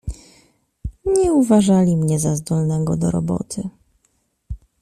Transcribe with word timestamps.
"Nie 1.05 1.33
uważali 1.33 1.97
mnie 1.97 2.19
za 2.19 2.35
zdolnego 2.35 2.97
do 2.97 3.11
roboty." 3.11 3.69